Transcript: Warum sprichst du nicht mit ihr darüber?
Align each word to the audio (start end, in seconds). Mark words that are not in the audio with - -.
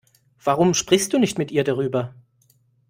Warum 0.43 0.73
sprichst 0.73 1.13
du 1.13 1.19
nicht 1.19 1.37
mit 1.37 1.51
ihr 1.51 1.63
darüber? 1.63 2.15